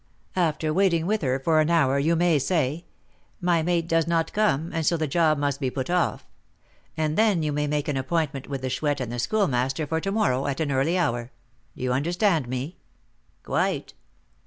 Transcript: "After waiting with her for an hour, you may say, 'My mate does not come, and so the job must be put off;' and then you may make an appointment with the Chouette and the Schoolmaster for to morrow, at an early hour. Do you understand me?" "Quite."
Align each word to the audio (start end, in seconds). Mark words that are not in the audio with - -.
"After 0.35 0.73
waiting 0.73 1.05
with 1.05 1.21
her 1.21 1.37
for 1.39 1.59
an 1.59 1.69
hour, 1.69 1.99
you 1.99 2.15
may 2.15 2.39
say, 2.39 2.85
'My 3.39 3.61
mate 3.61 3.87
does 3.87 4.07
not 4.07 4.33
come, 4.33 4.71
and 4.73 4.83
so 4.83 4.97
the 4.97 5.05
job 5.05 5.37
must 5.37 5.59
be 5.59 5.69
put 5.69 5.91
off;' 5.91 6.25
and 6.97 7.15
then 7.19 7.43
you 7.43 7.51
may 7.51 7.67
make 7.67 7.87
an 7.87 7.97
appointment 7.97 8.47
with 8.49 8.63
the 8.63 8.69
Chouette 8.71 8.99
and 9.01 9.11
the 9.11 9.19
Schoolmaster 9.19 9.85
for 9.85 10.01
to 10.01 10.11
morrow, 10.11 10.47
at 10.47 10.59
an 10.59 10.71
early 10.71 10.97
hour. 10.97 11.29
Do 11.77 11.83
you 11.83 11.93
understand 11.93 12.47
me?" 12.47 12.77
"Quite." 13.43 13.93